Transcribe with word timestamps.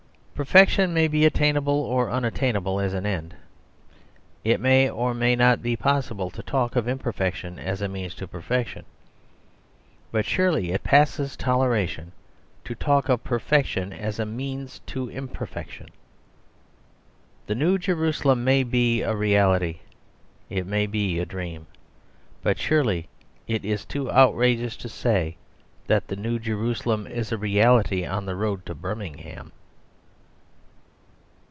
Perfection 0.41 0.91
may 0.91 1.07
be 1.07 1.23
attainable 1.23 1.81
or 1.83 2.09
unattainable 2.09 2.79
as 2.79 2.95
an 2.95 3.05
end. 3.05 3.35
It 4.43 4.59
may 4.59 4.89
or 4.89 5.13
may 5.13 5.35
not 5.35 5.61
be 5.61 5.75
possible 5.75 6.31
to 6.31 6.41
talk 6.41 6.75
of 6.75 6.87
imperfection 6.87 7.59
as 7.59 7.79
a 7.79 7.87
means 7.87 8.15
to 8.15 8.27
perfection. 8.27 8.85
But 10.11 10.25
surely 10.25 10.71
it 10.71 10.83
passes 10.83 11.35
toleration 11.37 12.11
to 12.65 12.73
talk 12.73 13.07
of 13.07 13.23
perfection 13.23 13.93
as 13.93 14.17
a 14.17 14.25
means 14.25 14.79
to 14.87 15.09
imperfection. 15.11 15.89
The 17.45 17.53
New 17.53 17.77
Jerusalem 17.77 18.43
may 18.43 18.63
be 18.63 19.03
a 19.03 19.15
reality. 19.15 19.81
It 20.49 20.65
may 20.65 20.87
be 20.87 21.19
a 21.19 21.25
dream. 21.27 21.67
But 22.41 22.57
surely 22.57 23.09
it 23.47 23.63
is 23.63 23.85
too 23.85 24.09
outrageous 24.11 24.75
to 24.77 24.89
say 24.89 25.37
that 25.85 26.07
the 26.07 26.15
New 26.15 26.39
Jerusalem 26.39 27.05
is 27.05 27.31
a 27.31 27.37
reality 27.37 28.07
on 28.07 28.25
the 28.25 28.35
road 28.35 28.65
to 28.65 28.73
Birmingham. 28.73 29.51